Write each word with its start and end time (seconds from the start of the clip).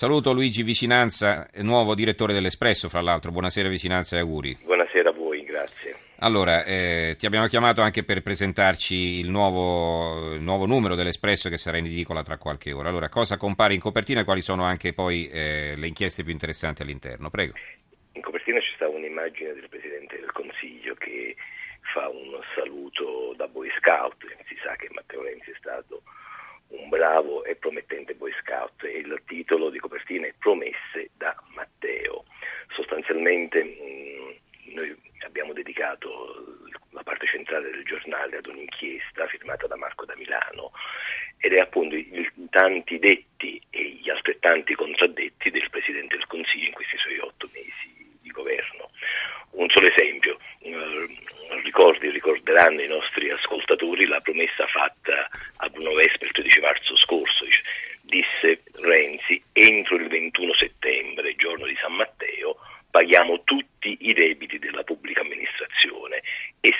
Saluto 0.00 0.32
Luigi 0.32 0.62
Vicinanza, 0.62 1.46
nuovo 1.56 1.94
direttore 1.94 2.32
dell'Espresso, 2.32 2.88
fra 2.88 3.02
l'altro. 3.02 3.32
Buonasera 3.32 3.68
Vicinanza 3.68 4.16
e 4.16 4.20
auguri. 4.20 4.56
Buonasera 4.64 5.10
a 5.10 5.12
voi, 5.12 5.44
grazie. 5.44 5.94
Allora, 6.20 6.64
eh, 6.64 7.16
ti 7.18 7.26
abbiamo 7.26 7.46
chiamato 7.48 7.82
anche 7.82 8.02
per 8.02 8.22
presentarci 8.22 9.18
il 9.18 9.28
nuovo, 9.28 10.32
il 10.32 10.40
nuovo, 10.40 10.64
numero 10.64 10.94
dell'Espresso 10.94 11.50
che 11.50 11.58
sarà 11.58 11.76
in 11.76 11.84
edicola 11.84 12.22
tra 12.22 12.38
qualche 12.38 12.72
ora. 12.72 12.88
Allora, 12.88 13.10
cosa 13.10 13.36
compare 13.36 13.74
in 13.74 13.80
copertina 13.80 14.22
e 14.22 14.24
quali 14.24 14.40
sono 14.40 14.64
anche 14.64 14.94
poi 14.94 15.28
eh, 15.28 15.74
le 15.76 15.88
inchieste 15.88 16.22
più 16.22 16.32
interessanti 16.32 16.80
all'interno? 16.80 17.28
Prego. 17.28 17.52
In 18.12 18.22
copertina 18.22 18.58
ci 18.58 18.72
sta 18.76 18.88
un'immagine 18.88 19.52
del 19.52 19.68
Presidente 19.68 20.18
del 20.18 20.32
Consiglio 20.32 20.94
che 20.94 21.36
fa 21.92 22.08
un 22.08 22.40
saluto 22.54 23.34
da 23.36 23.46
Boy 23.48 23.68
Scout. 23.78 24.16
Si 24.48 24.56
sa 24.64 24.74
che 24.76 24.88
Matteo 24.92 25.20
Renzi 25.20 25.50
è 25.50 25.56
stato 25.58 26.00
un 26.70 26.88
bravo 26.88 27.44
e 27.44 27.56
promettente 27.56 28.14
Boy 28.14 28.32
Scout 28.42 28.84
e 28.84 28.98
il 28.98 29.22
titolo 29.26 29.70
di 29.70 29.78
copertina 29.78 30.26
è 30.26 30.34
Promesse 30.38 31.10
da 31.16 31.34
Matteo. 31.54 32.24
Sostanzialmente 32.74 33.62
mh, 33.62 34.74
noi 34.74 34.96
abbiamo 35.24 35.52
dedicato 35.52 36.58
la 36.90 37.02
parte 37.02 37.26
centrale 37.26 37.70
del 37.70 37.84
giornale 37.84 38.38
ad 38.38 38.46
un'inchiesta 38.46 39.26
firmata 39.26 39.66
da 39.66 39.76
Marco 39.76 40.04
da 40.04 40.16
Milano 40.16 40.72
ed 41.38 41.52
è 41.52 41.58
appunto 41.58 41.96
i 41.96 42.30
tanti 42.50 42.98
detti 42.98 43.60
e 43.70 43.82
gli 44.00 44.10
altrettanti 44.10 44.74
contraddetti 44.74 45.50
del 45.50 45.68
Presidente 45.70 46.16
del 46.16 46.26
Consiglio 46.26 46.66
in 46.66 46.72
questi 46.72 46.98
suoi 46.98 47.18
otto 47.18 47.48
mesi 47.54 48.18
di 48.20 48.30
governo. 48.30 48.90
Un 49.52 49.68
solo 49.70 49.88
esempio, 49.88 50.38
eh, 50.60 51.08
ricordi, 51.62 52.10
ricorderanno 52.10 52.82
i 52.82 52.88
nostri 52.88 53.30
ascoltatori 53.30 54.06
la 54.06 54.20
promessa 54.20 54.66
fatta 54.66 55.28
a 55.56 55.68
Bruno 55.68 55.94
Vespa 55.94 56.24
il 56.24 56.32
13 56.32 56.60
marzo 56.60 56.96
scorso, 56.96 57.44
disse 58.02 58.62
Renzi, 58.82 59.42
entro 59.52 59.96
il 59.96 60.08
21 60.08 60.54
settembre, 60.54 61.34
giorno 61.36 61.66
di 61.66 61.76
San 61.80 61.94
Matteo, 61.94 62.56
paghiamo 62.90 63.42
tutti 63.44 63.96
i 64.00 64.12
debiti 64.12 64.58
della 64.58 64.82
pubblica 64.82 65.20
amministrazione 65.20 66.22
e 66.60 66.74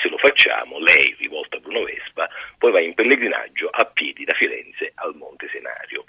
facciamo, 0.60 0.78
lei, 0.78 1.14
rivolta 1.18 1.56
a 1.56 1.60
Bruno 1.60 1.84
Vespa, 1.84 2.28
poi 2.58 2.72
va 2.72 2.80
in 2.80 2.94
pellegrinaggio 2.94 3.68
a 3.68 3.84
piedi 3.86 4.24
da 4.24 4.34
Firenze 4.34 4.92
al 4.96 5.14
Monte 5.14 5.48
Senario. 5.50 6.04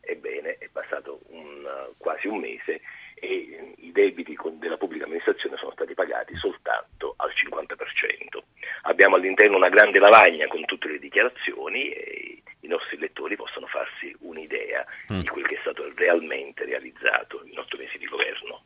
Ebbene, 0.00 0.56
è 0.58 0.68
passato 0.70 1.20
un, 1.28 1.66
quasi 1.98 2.28
un 2.28 2.38
mese 2.38 2.80
e 3.14 3.74
i 3.78 3.92
debiti 3.92 4.36
della 4.58 4.76
pubblica 4.76 5.04
amministrazione 5.04 5.56
sono 5.56 5.72
stati 5.72 5.94
pagati 5.94 6.36
soltanto 6.36 7.14
al 7.16 7.30
50%. 7.30 8.38
Abbiamo 8.82 9.16
all'interno 9.16 9.56
una 9.56 9.68
grande 9.68 9.98
lavagna 9.98 10.46
con 10.46 10.64
tutte 10.64 10.88
le 10.88 10.98
dichiarazioni 10.98 11.88
e 11.90 12.42
i 12.60 12.68
nostri 12.68 12.98
lettori 12.98 13.36
possono 13.36 13.66
farsi 13.66 14.14
un'idea 14.20 14.84
mm. 15.12 15.20
di 15.20 15.26
quel 15.26 15.46
che 15.46 15.56
è 15.56 15.60
stato 15.60 15.90
realmente 15.96 16.64
realizzato 16.64 17.42
in 17.44 17.58
otto 17.58 17.76
mesi 17.76 17.98
di 17.98 18.06
governo. 18.06 18.62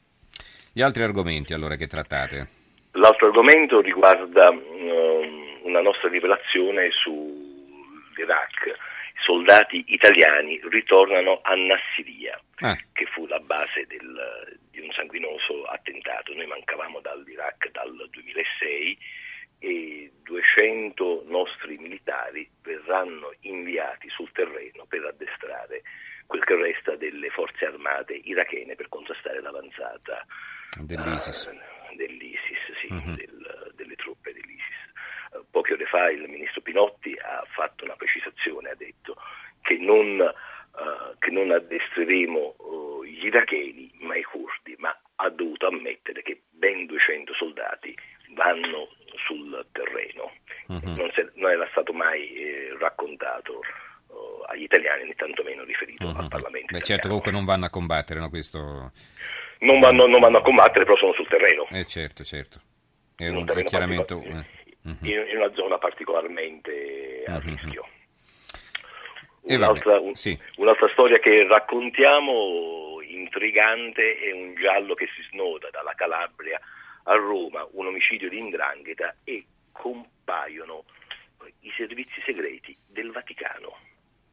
Gli 0.73 0.83
altri 0.83 1.03
argomenti 1.03 1.55
allora 1.55 1.77
che 1.77 1.87
trattate? 1.87 2.60
L'altro 2.93 3.27
argomento 3.27 3.81
riguarda 3.81 4.51
um, 4.51 5.61
una 5.63 5.81
nostra 5.81 6.09
rivelazione 6.09 6.91
sull'Iraq. 6.91 8.67
I 8.67 9.23
soldati 9.23 9.85
italiani 9.89 10.61
ritornano 10.71 11.41
a 11.43 11.55
Nassiria, 11.55 12.41
ah. 12.61 12.77
che 12.93 13.07
fu 13.07 13.27
la 13.27 13.39
base 13.39 13.87
del, 13.87 14.59
di 14.71 14.81
un 14.81 14.91
sanguinoso 14.93 15.65
attentato. 15.65 16.35
Noi 16.35 16.47
mancavamo 16.47 17.01
dall'Iraq 17.01 17.71
dal 17.71 18.09
2006 18.11 18.99
e 19.61 20.11
200 20.23 21.25
nostri 21.27 21.77
militari 21.77 22.49
verranno 22.63 23.33
inviati 23.41 24.09
sul 24.09 24.33
terreno 24.33 24.87
per 24.89 25.05
addestrare 25.05 25.83
quel 26.27 26.45
che 26.45 26.57
resta 26.57 26.97
delle 26.97 27.29
forze 27.29 27.67
armate 27.67 28.15
irachene 28.15 28.75
per 28.75 28.89
contrastare 28.89 29.43
l'avanzata 29.43 30.25
dell'ISIS, 30.79 31.45
uh, 31.45 31.51
sì, 31.51 31.59
uh-huh. 32.95 33.15
del, 33.15 33.73
delle 33.75 33.95
truppe 33.97 34.33
dell'ISIS. 34.33 34.81
Uh, 35.33 35.45
poche 35.51 35.75
ore 35.75 35.87
fa 35.87 36.11
il 36.11 36.29
ministro 36.29 36.61
Pinotti 36.61 37.15
ha 37.15 37.45
fatto 37.49 37.85
una 37.85 37.97
precisazione, 37.97 38.71
ha 38.71 38.75
detto 38.75 39.17
che 39.63 39.77
non, 39.79 40.21
uh, 40.21 41.19
che 41.19 41.31
non 41.31 41.51
addestreremo 41.51 42.57
gli 43.05 43.27
iracheni 43.27 43.91
ma 44.01 44.17
i 44.17 44.23
curdi, 44.23 44.75
ma 44.79 44.97
ha 45.17 45.29
dovuto 45.31 45.67
ammettere 45.67 46.23
che 46.23 46.43
ben 46.51 46.87
200 46.87 47.35
soldati 47.35 47.95
vanno 48.35 48.89
sul 49.27 49.67
terreno. 49.73 50.33
Uh-huh. 50.69 50.95
Non, 50.95 51.11
se, 51.15 51.31
non, 51.35 51.51
era 51.51 51.69
stato 51.71 51.93
mai 51.93 52.33
eh, 52.35 52.77
raccontato 52.79 53.61
agli 54.47 54.63
italiani, 54.63 55.05
né 55.05 55.15
tantomeno 55.15 55.65
riferito 55.65 56.07
uh-huh. 56.07 56.19
al 56.19 56.29
Parlamento. 56.29 56.73
Beh, 56.73 56.83
certo, 56.83 57.07
comunque 57.07 57.31
non 57.31 57.45
vanno 57.45 57.67
a 57.67 57.71
combattere, 57.71 58.19
no? 58.19 58.29
Questo 58.29 58.93
non 59.61 59.81
vanno, 59.81 60.07
non 60.07 60.21
vanno, 60.21 60.39
a 60.39 60.43
combattere, 60.43 60.85
però 60.85 60.97
sono 60.97 61.13
sul 61.13 61.29
terreno. 61.29 61.67
Eh 61.71 61.85
certo, 61.85 62.25
certo. 62.25 62.61
È, 63.21 63.29
un, 63.29 63.47
è 63.47 63.65
chiaramente... 63.65 64.15
Uh-huh. 64.15 64.45
In, 64.83 64.97
in, 65.03 65.37
una 65.37 65.53
zona 65.53 65.77
particolarmente 65.77 67.25
a 67.27 67.35
uh-huh. 67.35 67.41
rischio. 67.41 67.87
Un'altra, 69.43 70.01
un, 70.01 70.15
sì. 70.15 70.39
un'altra, 70.57 70.89
storia 70.89 71.19
che 71.19 71.47
raccontiamo 71.47 72.99
intrigante 73.03 74.19
è 74.19 74.33
un 74.33 74.55
giallo 74.55 74.95
che 74.95 75.07
si 75.15 75.23
snoda 75.31 75.69
dalla 75.71 75.93
Calabria 75.95 76.59
a 77.05 77.15
Roma, 77.15 77.67
un 77.73 77.87
omicidio 77.87 78.31
di 78.31 78.39
indrangheta 78.39 79.17
e 79.25 79.45
compaiono 79.73 80.85
i 81.61 81.73
servizi 81.77 82.21
segreti 82.25 82.77
del 82.87 83.11
Vaticano, 83.11 83.77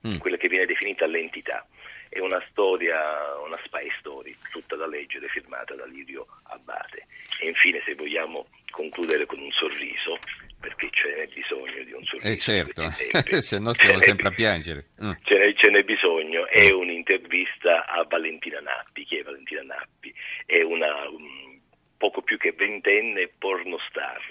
mm. 0.05 0.17
quella 0.17 0.37
che 0.37 0.49
viene 0.49 0.65
definita 0.65 1.05
l'entità 1.05 1.65
è 2.09 2.19
una 2.19 2.41
storia, 2.49 2.97
una 3.45 3.59
spy 3.65 3.89
story, 3.99 4.35
tutta 4.51 4.75
da 4.75 4.87
leggere, 4.87 5.27
firmata 5.27 5.75
da 5.75 5.85
Lirio 5.85 6.25
Abbate. 6.43 7.05
E 7.39 7.47
infine, 7.47 7.81
se 7.83 7.95
vogliamo 7.95 8.47
concludere 8.71 9.25
con 9.25 9.39
un 9.39 9.51
sorriso, 9.51 10.17
perché 10.59 10.89
ce 10.91 11.15
n'è 11.15 11.27
bisogno 11.27 11.83
di 11.83 11.91
un 11.91 12.03
sorriso. 12.05 12.27
Eh 12.27 12.37
certo, 12.37 12.89
se 13.41 13.59
no 13.59 13.73
stiamo 13.73 13.99
sempre 14.01 14.29
a 14.29 14.31
piangere. 14.31 14.87
Mm. 15.03 15.11
Ce, 15.23 15.37
n'è, 15.37 15.53
ce 15.53 15.69
n'è 15.69 15.83
bisogno, 15.83 16.47
è 16.47 16.71
mm. 16.71 16.77
un'intervista 16.77 17.85
a 17.85 18.03
Valentina 18.03 18.59
Nappi. 18.59 19.03
Chi 19.03 19.17
è 19.17 19.23
Valentina 19.23 19.61
Nappi? 19.63 20.13
È 20.45 20.61
una 20.61 21.07
um, 21.09 21.59
poco 21.97 22.21
più 22.21 22.37
che 22.37 22.53
ventenne 22.53 23.29
pornostar 23.37 24.21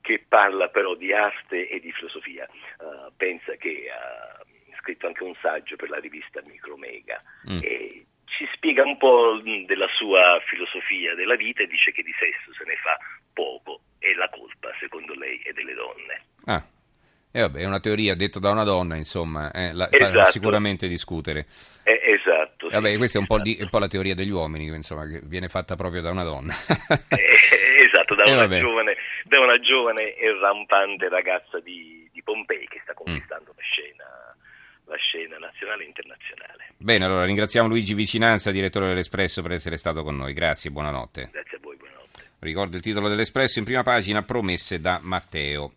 che 0.00 0.22
parla 0.28 0.68
però 0.68 0.94
di 0.94 1.14
arte 1.14 1.66
e 1.66 1.80
di 1.80 1.90
filosofia. 1.92 2.46
Uh, 2.78 3.10
pensa 3.16 3.54
che 3.56 3.86
uh, 3.88 4.43
scritto 4.84 5.06
anche 5.06 5.24
un 5.24 5.34
saggio 5.40 5.76
per 5.76 5.88
la 5.88 5.98
rivista 5.98 6.42
Micromega 6.46 7.16
mm. 7.50 7.60
e 7.62 8.04
ci 8.36 8.46
spiega 8.52 8.82
un 8.82 8.98
po' 8.98 9.40
della 9.66 9.88
sua 9.96 10.40
filosofia 10.46 11.14
della 11.14 11.36
vita 11.36 11.62
e 11.62 11.66
dice 11.66 11.92
che 11.92 12.02
di 12.02 12.12
sesso 12.18 12.52
se 12.52 12.64
ne 12.64 12.76
fa 12.76 12.98
poco 13.32 13.80
e 13.98 14.14
la 14.14 14.28
colpa, 14.28 14.70
secondo 14.78 15.14
lei, 15.14 15.40
è 15.42 15.52
delle 15.52 15.72
donne. 15.72 16.22
Ah. 16.44 16.62
Eh 17.36 17.40
vabbè, 17.40 17.60
è 17.60 17.64
una 17.64 17.80
teoria 17.80 18.14
detta 18.14 18.38
da 18.38 18.50
una 18.50 18.62
donna, 18.62 18.94
insomma, 18.94 19.50
eh, 19.50 19.72
la, 19.72 19.88
esatto. 19.90 20.18
fa 20.18 20.24
sicuramente 20.26 20.86
discutere. 20.86 21.46
Eh, 21.82 22.00
esatto. 22.04 22.68
Vabbè, 22.68 22.92
sì, 22.92 22.96
questa 22.96 23.18
è 23.18 23.20
un, 23.20 23.26
esatto. 23.28 23.42
di, 23.42 23.58
un, 23.60 23.68
po 23.70 23.78
la 23.80 23.88
teoria 23.88 24.14
degli 24.14 24.30
uomini, 24.30 24.66
insomma, 24.66 25.04
che 25.08 25.20
viene 25.24 25.48
fatta 25.48 25.74
proprio 25.74 26.00
da 26.00 26.10
una 26.10 26.22
donna. 26.22 26.54
eh, 27.08 27.82
esatto, 27.82 28.14
da 28.14 28.22
una, 28.30 28.46
giovane, 28.46 28.96
da 29.24 29.40
una, 29.40 29.58
giovane, 29.58 30.14
e 30.14 30.38
rampante 30.38 31.08
ragazza 31.08 31.58
di, 31.58 32.08
di 32.12 32.22
Pompei 32.22 32.68
che 32.68 32.80
sta 32.84 32.92
mm. 32.92 32.96
conquistando 32.96 33.50
mm. 33.50 33.56
la 33.56 33.62
scena 33.62 34.04
la 34.86 34.96
scena 34.96 35.38
nazionale 35.38 35.84
e 35.84 35.86
internazionale. 35.86 36.68
Bene, 36.76 37.04
allora 37.04 37.24
ringraziamo 37.24 37.68
Luigi 37.68 37.94
Vicinanza, 37.94 38.50
direttore 38.50 38.88
dell'Espresso, 38.88 39.42
per 39.42 39.52
essere 39.52 39.76
stato 39.76 40.02
con 40.02 40.16
noi. 40.16 40.32
Grazie, 40.32 40.70
buonanotte. 40.70 41.30
Grazie 41.32 41.56
a 41.56 41.60
voi, 41.62 41.76
buonanotte. 41.76 42.22
Ricordo 42.40 42.76
il 42.76 42.82
titolo 42.82 43.08
dell'Espresso 43.08 43.58
in 43.58 43.64
prima 43.64 43.82
pagina, 43.82 44.22
promesse 44.22 44.80
da 44.80 45.00
Matteo. 45.02 45.72